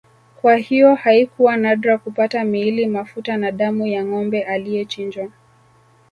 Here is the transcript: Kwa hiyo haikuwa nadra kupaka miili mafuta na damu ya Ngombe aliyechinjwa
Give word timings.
Kwa 0.41 0.55
hiyo 0.55 0.95
haikuwa 0.95 1.57
nadra 1.57 1.97
kupaka 1.97 2.43
miili 2.43 2.85
mafuta 2.87 3.37
na 3.37 3.51
damu 3.51 3.87
ya 3.87 4.05
Ngombe 4.05 4.43
aliyechinjwa 4.43 5.29